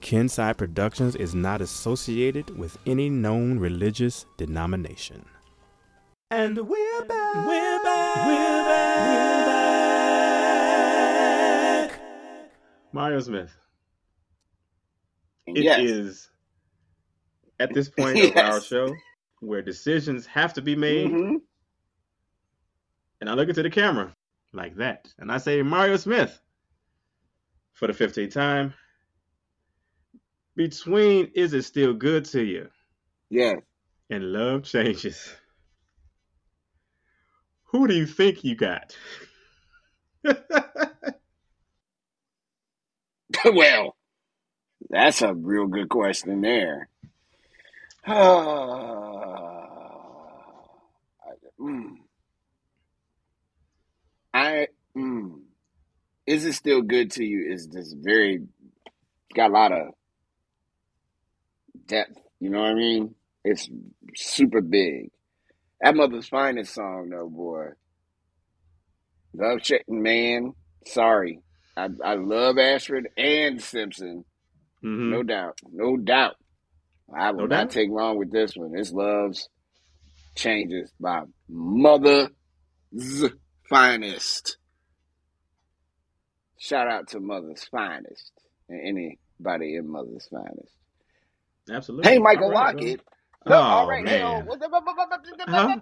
Kensai 0.00 0.56
Productions 0.56 1.14
is 1.14 1.34
not 1.34 1.60
associated 1.60 2.58
with 2.58 2.76
any 2.86 3.08
known 3.08 3.58
religious 3.60 4.26
denomination. 4.36 5.24
And 6.30 6.58
we're 6.58 7.04
back. 7.04 7.46
We're 7.46 7.82
back. 7.84 8.26
We're 8.26 8.64
back. 8.64 8.96
We're 11.86 11.88
back. 11.88 12.00
Mario 12.92 13.20
Smith. 13.20 13.56
It 15.46 15.58
is 15.58 15.64
yes. 15.64 16.30
At 17.60 17.74
this 17.74 17.88
point 17.96 18.22
of 18.22 18.36
our 18.36 18.60
show 18.60 18.96
where 19.40 19.62
decisions 19.62 20.26
have 20.26 20.54
to 20.54 20.62
be 20.62 20.76
made, 20.76 21.10
Mhm. 21.12 21.40
and 23.20 23.30
I 23.30 23.34
look 23.34 23.48
into 23.48 23.62
the 23.62 23.70
camera 23.70 24.14
like 24.52 24.76
that, 24.76 25.12
and 25.18 25.30
I 25.30 25.38
say, 25.38 25.62
Mario 25.62 25.96
Smith, 25.96 26.40
for 27.72 27.86
the 27.86 27.92
15th 27.92 28.32
time, 28.32 28.74
between 30.56 31.30
Is 31.34 31.52
It 31.54 31.62
Still 31.62 31.94
Good 31.94 32.24
to 32.26 32.42
You 32.42 32.68
Yes. 33.30 33.58
and 34.10 34.32
Love 34.32 34.64
Changes, 34.64 35.32
who 37.64 37.86
do 37.86 37.94
you 37.94 38.06
think 38.06 38.42
you 38.42 38.56
got? 38.56 38.96
well, 43.44 43.96
that's 44.90 45.22
a 45.22 45.34
real 45.34 45.66
good 45.66 45.88
question 45.88 46.40
there. 46.40 46.88
Mm. 51.60 51.96
I 54.32 54.68
mm. 54.96 55.40
is 56.26 56.44
it 56.44 56.52
still 56.54 56.82
good 56.82 57.10
to 57.12 57.24
you? 57.24 57.52
Is 57.52 57.68
this 57.68 57.92
very 57.92 58.42
got 59.34 59.50
a 59.50 59.52
lot 59.54 59.72
of 59.72 59.88
depth? 61.86 62.18
You 62.40 62.50
know 62.50 62.60
what 62.60 62.70
I 62.70 62.74
mean? 62.74 63.14
It's 63.44 63.68
super 64.16 64.60
big. 64.60 65.10
That 65.80 65.96
mother's 65.96 66.28
finest 66.28 66.74
song 66.74 67.10
though, 67.10 67.28
boy. 67.28 67.70
Love 69.34 69.62
checking 69.62 70.02
Man. 70.02 70.54
Sorry. 70.86 71.40
I 71.76 71.88
I 72.04 72.14
love 72.14 72.58
Ashford 72.58 73.08
and 73.16 73.62
Simpson. 73.62 74.24
Mhm. 74.84 75.10
No 75.10 75.22
doubt. 75.22 75.60
No 75.72 75.96
doubt. 75.96 76.36
I 77.14 77.30
will 77.32 77.46
No 77.46 77.46
not 77.46 77.70
take 77.70 77.90
wrong 77.90 78.18
with 78.18 78.30
this 78.30 78.54
one. 78.56 78.72
This 78.72 78.92
loves 78.92 79.48
changes 80.34 80.92
by 81.00 81.22
mother's 81.48 82.28
finest. 83.68 84.56
shout 86.58 86.88
out 86.88 87.08
to 87.08 87.20
Mother's 87.20 87.64
Finest 87.64 88.32
and 88.68 88.80
anybody 88.80 89.76
in 89.76 89.88
Mother's 89.90 90.28
Finest. 90.30 90.74
Absolutely. 91.70 92.10
Hey, 92.10 92.18
Michael 92.18 92.50
right, 92.50 92.74
Lockett. 92.74 93.00
No, 93.46 93.56
Oh, 93.56 93.60
all 93.60 93.88
right, 93.88 94.04
man. 94.04 94.46
Huh? 95.46 95.76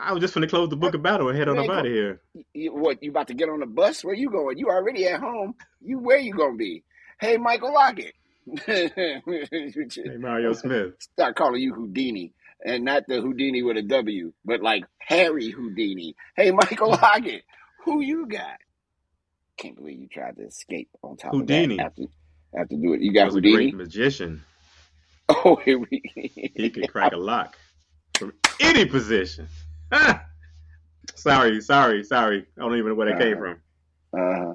I 0.00 0.12
was 0.12 0.20
just 0.20 0.34
gonna 0.34 0.46
close 0.46 0.68
the 0.68 0.76
book 0.76 0.94
of 0.94 1.02
battle 1.02 1.28
and 1.28 1.36
head 1.38 1.48
on 1.48 1.58
up 1.58 1.68
out 1.68 1.86
of 1.86 1.92
here. 1.92 2.20
You, 2.54 2.74
what? 2.74 3.02
You 3.02 3.10
about 3.10 3.28
to 3.28 3.34
get 3.34 3.48
on 3.48 3.60
the 3.60 3.66
bus? 3.66 4.04
Where 4.04 4.14
you 4.14 4.30
going? 4.30 4.58
You 4.58 4.68
already 4.68 5.06
at 5.08 5.20
home. 5.20 5.54
You 5.80 5.98
where 5.98 6.18
you 6.18 6.34
gonna 6.34 6.56
be? 6.56 6.84
Hey, 7.20 7.36
Michael 7.36 7.72
Lockett. 7.72 8.14
Hey, 8.66 9.20
Mario 10.18 10.52
Smith. 10.54 10.94
Start 11.00 11.36
calling 11.36 11.60
you 11.62 11.74
Houdini, 11.74 12.32
and 12.64 12.84
not 12.84 13.04
the 13.08 13.20
Houdini 13.20 13.62
with 13.62 13.76
a 13.76 13.82
W, 13.82 14.32
but 14.44 14.62
like 14.62 14.84
Harry 14.98 15.50
Houdini. 15.50 16.16
Hey, 16.36 16.50
Michael 16.50 16.90
Lockett, 17.02 17.42
who 17.84 18.00
you 18.00 18.26
got? 18.26 18.58
Can't 19.58 19.76
believe 19.76 20.00
you 20.00 20.08
tried 20.08 20.36
to 20.36 20.44
escape 20.46 20.88
on 21.02 21.16
top 21.16 21.32
Houdini. 21.32 21.74
of 21.74 21.78
that 21.78 21.86
after 21.86 22.02
after 22.58 22.76
do 22.76 22.94
it. 22.94 23.00
You 23.00 23.12
got 23.12 23.26
was 23.26 23.34
a 23.34 23.38
Houdini. 23.38 23.54
great 23.56 23.74
magician. 23.74 24.42
Oh, 25.44 25.56
here 25.56 25.78
we. 25.78 26.02
He 26.54 26.68
could 26.70 26.90
crack 26.90 27.12
a 27.12 27.16
lock 27.16 27.56
from 28.18 28.34
any 28.60 28.84
position. 28.84 29.48
Ah! 29.90 30.26
sorry, 31.14 31.60
sorry, 31.62 32.04
sorry. 32.04 32.46
I 32.58 32.60
don't 32.60 32.74
even 32.76 32.88
know 32.90 32.94
where 32.94 33.08
that 33.10 33.18
came 33.20 33.38
from. 33.38 33.60
Uh-huh. 34.18 34.54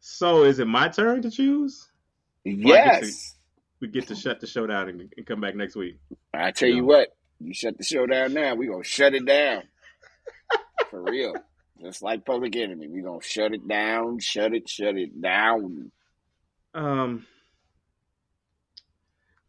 So, 0.00 0.44
is 0.44 0.60
it 0.60 0.66
my 0.68 0.88
turn 0.88 1.22
to 1.22 1.30
choose? 1.30 1.88
Yes. 2.44 3.34
We 3.80 3.88
get 3.88 4.06
to 4.08 4.14
shut 4.14 4.40
the 4.40 4.46
show 4.46 4.66
down 4.66 4.88
and, 4.88 5.12
and 5.16 5.26
come 5.26 5.40
back 5.40 5.54
next 5.56 5.76
week. 5.76 5.98
I 6.32 6.50
tell 6.52 6.68
you 6.68 6.82
No. 6.82 6.84
what, 6.86 7.08
you 7.40 7.52
shut 7.52 7.76
the 7.76 7.84
show 7.84 8.06
down 8.06 8.32
now, 8.32 8.54
we 8.54 8.66
gonna 8.66 8.84
shut 8.84 9.14
it 9.14 9.26
down. 9.26 9.62
For 10.90 11.02
real. 11.02 11.34
Just 11.80 12.02
like 12.02 12.24
Public 12.24 12.54
Enemy. 12.56 12.88
we 12.88 13.02
gonna 13.02 13.20
shut 13.22 13.52
it 13.52 13.66
down, 13.68 14.18
shut 14.20 14.54
it, 14.54 14.68
shut 14.68 14.96
it 14.96 15.20
down. 15.20 15.90
Um, 16.72 17.26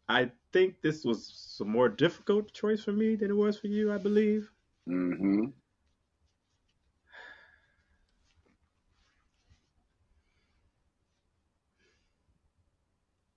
I 0.08 0.30
think 0.52 0.82
this 0.82 1.04
was 1.04 1.56
a 1.60 1.64
more 1.64 1.88
difficult 1.88 2.52
choice 2.52 2.84
for 2.84 2.92
me 2.92 3.14
than 3.16 3.30
it 3.30 3.36
was 3.36 3.58
for 3.58 3.68
you. 3.68 3.92
I 3.92 3.98
believe. 3.98 4.50
Mm-hmm. 4.88 5.46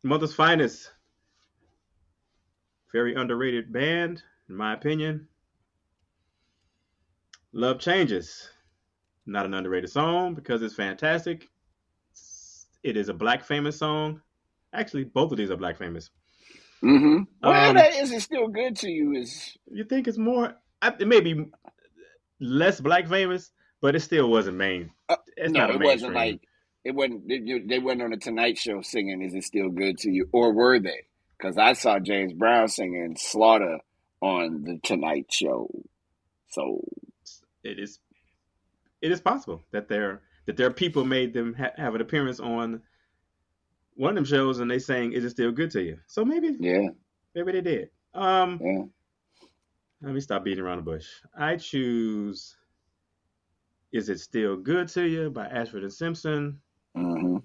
Mother's 0.04 0.34
Finest. 0.34 0.92
Very 2.92 3.14
underrated 3.16 3.72
band, 3.72 4.24
in 4.50 4.56
my 4.56 4.74
opinion. 4.74 5.28
Love 7.52 7.80
Changes. 7.80 8.50
Not 9.26 9.46
an 9.46 9.54
underrated 9.54 9.90
song 9.92 10.34
because 10.34 10.62
it's 10.62 10.76
fantastic. 10.76 11.48
It 12.84 12.98
is 12.98 13.10
a 13.10 13.14
black 13.14 13.44
famous 13.44 13.78
song. 13.78 14.22
Actually, 14.74 15.04
both 15.04 15.32
of 15.32 15.38
these 15.38 15.52
are 15.52 15.58
black 15.58 15.78
famous. 15.78 16.10
Mm-hmm. 16.84 17.24
Well, 17.44 17.70
Um, 17.70 17.76
that 17.76 17.94
is 17.94 18.12
it 18.12 18.22
still 18.22 18.48
good 18.48 18.76
to 18.78 18.90
you 18.90 19.14
is 19.14 19.58
You 19.70 19.84
think 19.84 20.08
it's 20.08 20.18
more? 20.18 20.56
It 20.82 21.08
may 21.08 21.20
be 21.20 21.46
less 22.40 22.80
black 22.80 23.08
famous, 23.08 23.52
but 23.82 23.96
it 23.96 24.00
still 24.00 24.30
wasn't 24.30 24.58
main. 24.58 24.90
Uh, 25.10 25.18
It's 25.36 25.52
no, 25.52 25.60
not 25.60 25.72
a 25.72 25.74
it 25.74 25.82
wasn't 25.82 26.14
like 26.14 26.40
it 26.84 26.96
wasn't 26.96 27.28
they, 27.28 27.60
they 27.66 27.80
went 27.80 28.02
on 28.02 28.12
the 28.12 28.18
Tonight 28.18 28.58
Show 28.58 28.82
singing 28.82 29.22
Is 29.22 29.34
It 29.34 29.44
Still 29.44 29.70
Good 29.70 29.98
to 30.00 30.12
You? 30.12 30.28
Or 30.32 30.54
were 30.54 30.80
they? 30.80 31.06
Because 31.38 31.58
I 31.58 31.74
saw 31.74 32.00
James 32.00 32.34
Brown 32.34 32.68
singing 32.68 33.16
Slaughter 33.18 33.80
on 34.22 34.64
the 34.64 34.80
Tonight 34.84 35.28
Show. 35.32 35.70
So 36.50 36.84
it 37.64 37.80
is 37.80 38.00
it 39.02 39.12
is 39.12 39.22
possible 39.22 39.64
that 39.72 39.88
there 39.88 40.22
that 40.46 40.58
their 40.58 40.72
people 40.72 41.06
made 41.06 41.34
them 41.34 41.54
ha- 41.54 41.72
have 41.78 41.96
an 41.96 42.02
appearance 42.02 42.40
on 42.40 42.82
one 43.96 44.12
of 44.12 44.16
them 44.16 44.26
shows 44.26 44.60
and 44.60 44.72
they 44.72 44.80
sang 44.80 45.12
is 45.14 45.24
it 45.24 45.30
still 45.32 45.52
good 45.52 45.72
to 45.72 45.82
you 45.82 45.98
so 46.08 46.24
maybe 46.24 46.56
yeah, 46.60 46.88
maybe 47.36 47.52
they 47.52 47.62
did 47.62 47.90
um 48.14 48.60
yeah. 48.64 48.84
let 50.02 50.14
me 50.14 50.20
stop 50.20 50.44
beating 50.44 50.64
around 50.64 50.78
the 50.78 50.84
bush 50.84 51.06
i 51.38 51.56
choose 51.56 52.56
is 53.92 54.10
it 54.10 54.20
still 54.20 54.56
good 54.56 54.88
to 54.88 55.04
you 55.04 55.30
by 55.30 55.46
ashford 55.48 55.84
and 55.84 55.94
simpson 55.94 56.60
Mm-hmm. 57.00 57.38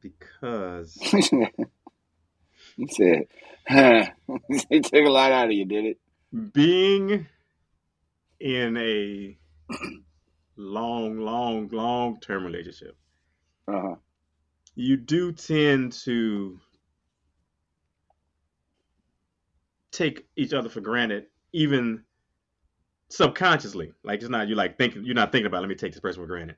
because 0.00 0.96
he 2.76 2.86
said, 2.88 3.22
it 3.68 4.84
took 4.84 5.06
a 5.06 5.10
lot 5.10 5.32
out 5.32 5.46
of 5.46 5.52
you, 5.52 5.64
did 5.64 5.84
it? 5.84 5.98
being 6.52 7.26
in 8.40 8.76
a 8.76 9.38
long 10.56 11.18
long 11.18 11.68
long 11.68 12.18
term 12.20 12.44
relationship 12.44 12.96
Uh-huh. 13.68 13.96
you 14.74 14.96
do 14.96 15.32
tend 15.32 15.92
to 15.92 16.58
take 19.92 20.26
each 20.36 20.52
other 20.54 20.68
for 20.68 20.80
granted, 20.80 21.26
even 21.52 22.04
subconsciously. 23.12 23.92
Like 24.02 24.20
it's 24.20 24.30
not 24.30 24.48
you 24.48 24.54
like 24.54 24.78
thinking 24.78 25.04
you're 25.04 25.14
not 25.14 25.32
thinking 25.32 25.46
about 25.46 25.60
let 25.60 25.68
me 25.68 25.74
take 25.74 25.92
this 25.92 26.00
person 26.00 26.22
for 26.22 26.26
granted. 26.26 26.56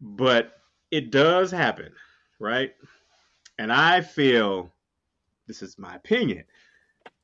But 0.00 0.52
it 0.90 1.10
does 1.10 1.50
happen, 1.50 1.92
right? 2.38 2.74
And 3.58 3.72
I 3.72 4.00
feel 4.00 4.72
this 5.46 5.62
is 5.62 5.78
my 5.78 5.94
opinion 5.94 6.44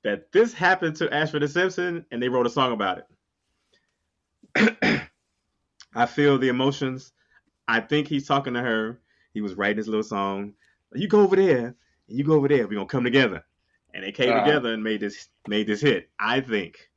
that 0.05 0.33
this 0.33 0.53
happened 0.53 0.97
to 0.97 1.13
Ashford 1.13 1.43
and 1.43 1.53
Simpson 1.53 2.07
and 2.11 2.23
they 2.23 2.29
wrote 2.29 2.47
a 2.47 2.51
song 2.51 2.73
about 2.73 3.03
it. 4.59 5.03
I 5.95 6.07
feel 6.07 6.39
the 6.39 6.49
emotions. 6.49 7.13
I 7.69 7.81
think 7.81 8.09
he's 8.09 8.27
talking 8.27 8.55
to 8.55 8.61
her. 8.61 9.01
He 9.35 9.41
was 9.41 9.55
writing 9.55 9.79
his 9.79 9.89
little 9.89 10.03
song. 10.03 10.55
You 10.95 11.09
go 11.09 11.21
over 11.21 11.37
there, 11.37 11.67
and 12.09 12.19
you 12.19 12.25
go 12.25 12.35
over 12.35 12.49
there. 12.49 12.67
We're 12.67 12.75
gonna 12.75 12.87
come 12.87 13.05
together. 13.05 13.45
And 13.95 14.03
they 14.05 14.13
came 14.13 14.31
Uh-huh. 14.31 14.41
together 14.41 14.73
and 14.73 14.83
made 14.83 15.01
this 15.01 15.29
made 15.47 15.67
this 15.67 15.81
hit. 15.83 16.11
I 16.19 16.41
think. 16.41 16.89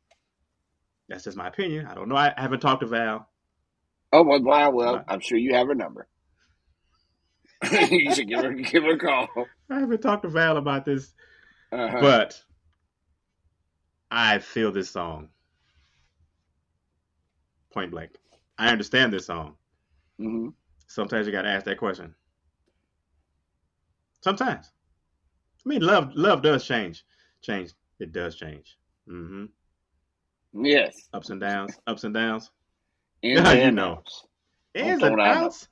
That's 1.09 1.23
just 1.25 1.37
my 1.37 1.47
opinion. 1.47 1.85
I 1.87 1.93
don't 1.93 2.09
know. 2.09 2.15
I 2.15 2.33
haven't 2.37 2.61
talked 2.61 2.81
to 2.81 2.87
Val. 2.87 3.29
Oh 4.11 4.23
well, 4.23 4.41
wow, 4.41 4.69
well, 4.71 5.03
I'm 5.07 5.19
sure 5.19 5.37
you 5.37 5.53
have 5.55 5.67
her 5.67 5.75
number. 5.75 6.07
you 7.71 8.13
should 8.13 8.27
give 8.27 8.39
her 8.43 8.53
give 8.53 8.83
her 8.83 8.91
a 8.93 8.97
call. 8.97 9.27
I 9.69 9.79
haven't 9.79 10.01
talked 10.01 10.23
to 10.23 10.29
Val 10.29 10.57
about 10.57 10.85
this, 10.85 11.13
Uh-huh. 11.71 11.99
but 11.99 12.41
I 14.09 14.39
feel 14.39 14.71
this 14.71 14.89
song. 14.89 15.29
Point 17.73 17.91
blank. 17.91 18.11
I 18.57 18.69
understand 18.69 19.11
this 19.11 19.25
song. 19.25 19.57
hmm 20.17 20.49
Sometimes 20.87 21.25
you 21.27 21.33
gotta 21.33 21.49
ask 21.49 21.65
that 21.65 21.77
question. 21.77 22.15
Sometimes. 24.21 24.71
I 25.65 25.69
mean, 25.69 25.81
love 25.81 26.11
love 26.15 26.41
does 26.41 26.65
change. 26.65 27.03
Change. 27.41 27.71
It 27.99 28.11
does 28.11 28.35
change. 28.35 28.77
Mm-hmm. 29.09 29.45
Yes, 30.65 30.95
Ups 31.13 31.29
and 31.29 31.41
downs. 31.41 31.77
Ups 31.87 32.03
and 32.03 32.13
downs. 32.13 32.49
ins 33.21 33.39
Yeah, 33.41 33.53
you 33.53 33.61
and 33.61 33.75
know. 33.75 33.91
outs, 33.97 34.25
Ins 34.73 35.03
and 35.03 35.19
outs. 35.19 35.67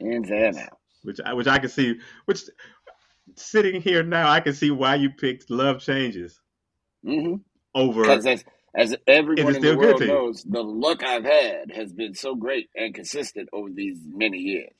ins 0.00 0.30
and 0.30 0.56
outs. 0.56 0.68
Which 1.02 1.20
I 1.24 1.32
which 1.34 1.46
I 1.46 1.58
can 1.58 1.70
see. 1.70 1.98
Which 2.26 2.42
sitting 3.36 3.80
here 3.80 4.02
now, 4.02 4.28
I 4.28 4.40
can 4.40 4.52
see 4.52 4.70
why 4.70 4.96
you 4.96 5.10
picked 5.10 5.50
Love 5.50 5.80
Changes 5.80 6.40
Mm-hmm. 7.06 7.36
over. 7.74 8.02
Because 8.02 8.26
as 8.26 8.44
as 8.76 8.94
everyone 9.06 9.56
in 9.56 9.62
the 9.62 9.76
world 9.76 10.00
knows, 10.00 10.44
the 10.44 10.62
luck 10.62 11.02
I've 11.02 11.24
had 11.24 11.72
has 11.74 11.92
been 11.92 12.14
so 12.14 12.34
great 12.34 12.68
and 12.76 12.94
consistent 12.94 13.48
over 13.52 13.68
these 13.70 13.98
many 14.06 14.38
years. 14.38 14.72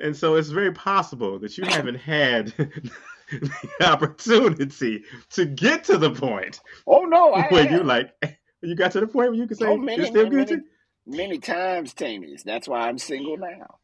And 0.00 0.16
so 0.16 0.34
it's 0.36 0.48
very 0.48 0.72
possible 0.72 1.38
that 1.40 1.56
you 1.58 1.64
haven't 1.64 1.96
had 1.96 2.52
the 3.30 3.86
opportunity 3.86 5.04
to 5.30 5.46
get 5.46 5.84
to 5.84 5.98
the 5.98 6.10
point 6.12 6.60
Oh 6.86 7.04
no, 7.04 7.34
I 7.34 7.42
where 7.48 7.64
have. 7.68 7.70
you 7.70 7.84
like 7.84 8.12
you 8.62 8.74
got 8.76 8.92
to 8.92 9.00
the 9.00 9.06
point 9.08 9.30
where 9.30 9.34
you 9.40 9.46
can 9.46 9.56
say 9.56 9.66
Oh, 9.66 9.76
many, 9.76 9.96
it's 9.96 10.10
still 10.10 10.26
many, 10.26 10.30
good 10.30 10.48
to 10.48 10.56
many, 10.56 10.64
many 11.06 11.38
times, 11.38 11.94
Tamies. 11.94 12.44
That's 12.44 12.68
why 12.68 12.88
I'm 12.88 12.98
single 12.98 13.36
now. 13.38 13.78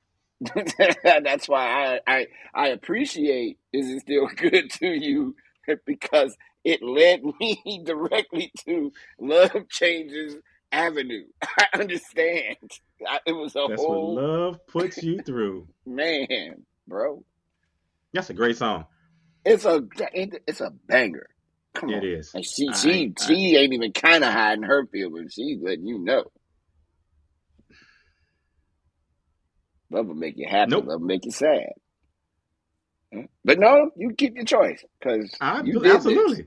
That's 1.23 1.49
why 1.49 2.01
I, 2.07 2.13
I 2.15 2.27
I 2.55 2.69
appreciate 2.69 3.59
is 3.73 3.89
it 3.91 4.01
still 4.01 4.29
good 4.37 4.71
to 4.73 4.89
you 4.89 5.37
because 5.87 6.37
it 6.65 6.83
led 6.83 7.23
me 7.41 7.83
directly 7.85 8.53
to 8.67 8.93
Love 9.21 9.69
Changes 9.71 10.37
Avenue. 10.73 11.25
I 11.43 11.67
understand. 11.75 12.57
I, 13.09 13.21
it 13.27 13.33
was 13.33 13.57
a 13.57 13.69
That's 13.69 13.89
what 13.89 14.03
whole 14.03 14.03
love 14.03 14.67
puts 14.67 15.03
you 15.03 15.21
through. 15.21 15.69
man, 15.87 16.67
bro. 16.89 17.25
That's 18.13 18.31
a 18.31 18.35
great 18.35 18.57
song. 18.57 18.87
It's 19.45 19.65
a 19.65 19.83
it's 20.47 20.61
a 20.61 20.71
banger. 20.89 21.29
Come 21.75 21.91
It 21.91 21.97
on. 21.97 22.05
is. 22.05 22.33
And 22.35 22.45
she 22.47 22.69
I- 22.69 22.75
she 22.75 23.15
I- 23.21 23.27
she 23.27 23.57
ain't 23.57 23.73
even 23.75 23.93
kind 23.93 24.25
of 24.25 24.33
hiding 24.33 24.65
her 24.65 24.87
feelings. 24.87 25.35
She's 25.35 25.61
letting 25.63 25.87
you 25.87 25.99
know. 25.99 26.25
Love 29.91 30.07
will 30.07 30.15
make 30.15 30.37
you 30.37 30.47
happy. 30.49 30.71
Nope. 30.71 30.85
Love 30.85 31.01
will 31.01 31.07
make 31.09 31.25
you 31.25 31.33
sad. 31.33 31.71
But 33.45 33.59
no, 33.59 33.91
you 33.97 34.15
keep 34.17 34.37
your 34.37 34.45
choice 34.45 34.85
because 35.01 35.35
I, 35.41 35.63
you 35.63 35.81
did 35.81 35.85
absolutely. 35.95 36.37
this. 36.37 36.43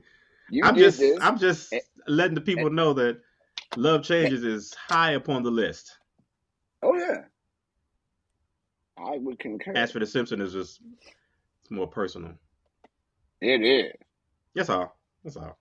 You 0.48 0.62
I'm 0.64 0.74
did 0.74 0.84
just 0.84 1.00
this. 1.00 1.18
I'm 1.20 1.38
just 1.38 1.74
letting 2.08 2.34
the 2.34 2.40
people 2.40 2.70
know 2.70 2.92
that 2.94 3.20
Love 3.76 4.02
Changes 4.04 4.44
is 4.44 4.74
high 4.74 5.12
upon 5.12 5.42
the 5.42 5.50
list. 5.50 5.96
Oh 6.82 6.94
yeah, 6.96 7.22
I 8.98 9.18
would 9.18 9.38
concur. 9.38 9.72
As 9.76 9.92
for 9.92 9.98
The 10.00 10.06
Simpsons, 10.06 10.42
is 10.42 10.52
just 10.52 10.80
it's 11.62 11.70
more 11.70 11.88
personal. 11.88 12.34
It 13.46 13.62
is. 13.62 13.92
That's 14.54 14.70
all. 14.70 14.96
That's 15.22 15.36
all. 15.36 15.58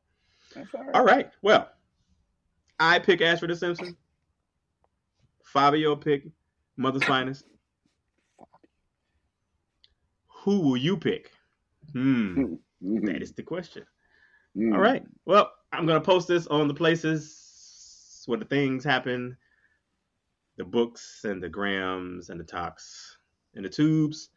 That's 0.56 0.74
all 0.74 0.84
right. 0.84 0.96
All 0.96 1.06
right. 1.06 1.32
Well, 1.42 1.70
I 2.80 3.00
pick 3.00 3.22
Ashford 3.22 3.50
the 3.50 3.56
Simpson. 3.56 3.96
Fabio 5.44 5.96
pick 5.96 6.28
Mother's 6.78 7.04
Finest. 7.04 7.46
Who 10.44 10.60
will 10.60 10.78
you 10.78 10.98
pick? 10.98 11.32
Hmm. 11.94 12.56
Mhm. 12.84 13.06
That 13.06 13.22
is 13.22 13.34
the 13.34 13.44
question. 13.44 13.86
Mhm. 14.56 14.74
All 14.74 14.80
right. 14.80 15.04
Well, 15.26 15.52
I'm 15.72 15.86
gonna 15.86 16.02
post 16.02 16.28
this 16.28 16.48
on 16.48 16.68
the 16.68 16.74
places 16.74 18.24
where 18.28 18.38
the 18.38 18.46
things 18.46 18.84
happen, 18.84 19.38
the 20.58 20.66
books 20.66 21.24
and 21.24 21.42
the 21.42 21.50
grams 21.50 22.30
and 22.30 22.40
the 22.40 22.44
talks 22.44 23.18
and 23.56 23.66
the 23.66 23.70
tubes. 23.70 24.30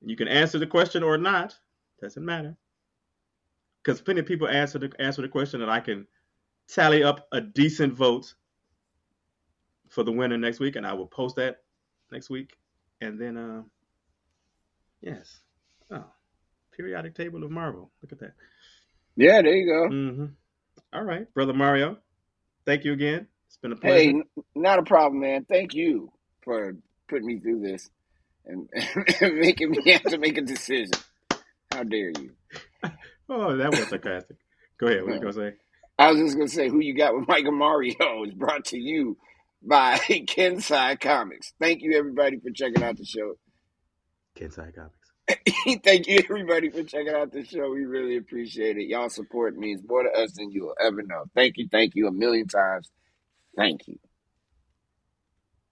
You 0.00 0.16
can 0.16 0.28
answer 0.28 0.58
the 0.58 0.66
question 0.66 1.02
or 1.02 1.16
not. 1.16 1.58
Doesn't 2.02 2.26
matter. 2.26 2.56
Because 3.84 4.02
plenty 4.02 4.20
of 4.20 4.26
people 4.26 4.48
answer 4.48 4.78
the 4.78 4.92
answer 5.00 5.22
the 5.22 5.28
question, 5.28 5.62
and 5.62 5.70
I 5.72 5.80
can 5.80 6.06
tally 6.68 7.04
up 7.04 7.28
a 7.32 7.40
decent 7.40 7.94
vote 7.94 8.34
for 9.90 10.04
the 10.04 10.12
winner 10.12 10.38
next 10.38 10.60
week, 10.60 10.76
and 10.76 10.86
I 10.86 10.94
will 10.94 11.08
post 11.08 11.36
that 11.36 11.58
next 12.12 12.30
week. 12.30 12.56
And 13.00 13.20
then, 13.20 13.36
uh, 13.36 13.62
yes, 15.02 15.40
oh, 15.92 16.06
periodic 16.76 17.14
table 17.14 17.44
of 17.44 17.50
Marvel. 17.50 17.92
Look 18.02 18.12
at 18.12 18.20
that. 18.20 18.34
Yeah, 19.16 19.42
there 19.42 19.56
you 19.56 19.66
go. 19.66 19.90
hmm 19.90 20.26
All 20.92 21.04
right, 21.04 21.32
brother 21.34 21.54
Mario. 21.54 21.98
Thank 22.66 22.84
you 22.84 22.92
again. 22.94 23.28
It's 23.48 23.58
been 23.58 23.72
a 23.72 23.76
pleasure. 23.76 24.02
Hey, 24.02 24.10
n- 24.10 24.24
not 24.54 24.78
a 24.80 24.84
problem, 24.84 25.22
man. 25.22 25.46
Thank 25.46 25.74
you 25.74 26.12
for 26.44 26.76
putting 27.08 27.26
me 27.26 27.40
through 27.40 27.60
this 27.62 27.90
and, 28.46 28.68
and 28.74 29.34
making 29.40 29.72
me 29.72 29.92
have 29.92 30.04
to 30.04 30.18
make 30.18 30.38
a 30.38 30.42
decision. 30.42 30.92
How 31.72 31.84
dare 31.84 32.10
you? 32.10 32.32
Oh, 33.28 33.56
that 33.56 33.70
was 33.70 33.88
sarcastic. 33.88 34.36
Go 34.78 34.88
ahead. 34.88 35.04
What 35.04 35.14
you 35.14 35.20
gonna 35.20 35.32
say? 35.32 35.54
I 35.98 36.10
was 36.10 36.20
just 36.20 36.36
gonna 36.36 36.48
say 36.48 36.68
who 36.68 36.80
you 36.80 36.94
got 36.94 37.14
with 37.14 37.26
Michael 37.28 37.52
Mario 37.52 38.24
is 38.26 38.34
brought 38.34 38.66
to 38.66 38.78
you 38.78 39.16
by 39.62 39.96
Kensai 39.98 41.00
Comics. 41.00 41.54
Thank 41.58 41.80
you 41.80 41.96
everybody 41.96 42.38
for 42.40 42.50
checking 42.50 42.82
out 42.82 42.98
the 42.98 43.06
show. 43.06 43.34
Kensai 44.36 44.74
Comics. 44.74 45.82
Thank 45.82 46.08
you 46.08 46.18
everybody 46.28 46.68
for 46.68 46.82
checking 46.82 47.14
out 47.14 47.32
the 47.32 47.44
show. 47.44 47.70
We 47.70 47.84
really 47.86 48.18
appreciate 48.18 48.76
it. 48.76 48.88
Y'all 48.88 49.08
support 49.08 49.56
means 49.56 49.80
more 49.88 50.02
to 50.02 50.10
us 50.10 50.32
than 50.32 50.50
you 50.50 50.64
will 50.64 50.76
ever 50.84 51.02
know. 51.02 51.24
Thank 51.34 51.56
you, 51.56 51.68
thank 51.70 51.94
you 51.94 52.08
a 52.08 52.12
million 52.12 52.48
times. 52.48 52.90
Thank 53.56 53.86
you. 53.88 53.98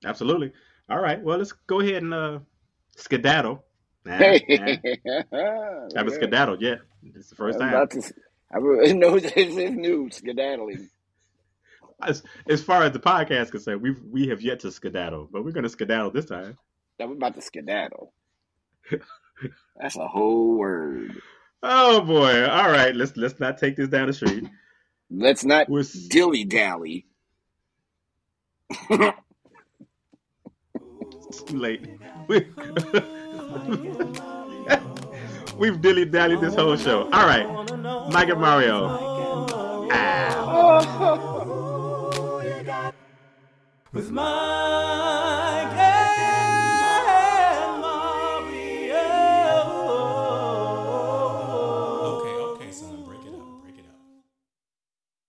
Absolutely. 0.04 0.52
All 0.88 1.00
right. 1.00 1.20
Well, 1.22 1.36
let's 1.38 1.52
go 1.66 1.80
ahead 1.80 2.02
and 2.02 2.14
uh, 2.14 2.38
skedaddle. 2.96 3.64
Nah, 4.04 4.18
nah. 4.48 5.88
Haven't 5.94 6.14
skedaddled 6.14 6.62
yet. 6.62 6.78
It's 7.14 7.28
the 7.30 7.36
first 7.36 7.60
I'm 7.60 7.70
time. 7.70 7.88
to. 7.88 8.14
I 8.52 8.58
no, 8.92 9.18
this 9.18 9.32
is 9.36 9.54
new 9.56 10.10
skedaddling. 10.10 10.88
As, 12.02 12.22
as 12.48 12.62
far 12.62 12.82
as 12.82 12.92
the 12.92 12.98
podcast 12.98 13.42
is 13.42 13.50
concerned, 13.50 13.82
we 13.82 13.92
we 14.10 14.28
have 14.28 14.40
yet 14.40 14.60
to 14.60 14.72
skedaddle, 14.72 15.28
but 15.30 15.44
we're 15.44 15.52
going 15.52 15.64
to 15.64 15.68
skedaddle 15.68 16.10
this 16.10 16.24
time. 16.24 16.56
we're 16.98 17.12
about 17.12 17.34
to 17.34 17.42
skedaddle. 17.42 18.12
That's 19.76 19.96
a 19.96 20.08
whole 20.08 20.56
word. 20.56 21.20
Oh 21.62 22.00
boy! 22.00 22.46
All 22.46 22.70
right, 22.70 22.96
let's 22.96 23.16
let's 23.16 23.38
not 23.38 23.58
take 23.58 23.76
this 23.76 23.88
down 23.88 24.06
the 24.06 24.12
street. 24.14 24.48
Let's 25.10 25.44
not 25.44 25.68
We're 25.68 25.84
dilly 26.08 26.44
dally. 26.44 27.06
It's 31.30 31.44
too 31.44 31.58
late. 31.58 31.86
We, 33.50 33.92
we've 35.70 35.80
dilly 35.80 36.04
dallied 36.04 36.40
this 36.40 36.54
whole 36.54 36.76
show. 36.76 37.04
All 37.12 37.26
right, 37.26 37.46
Mike 38.12 38.28
and 38.28 38.40
Mario. 38.40 39.08
With 43.92 44.10
my 44.10 45.29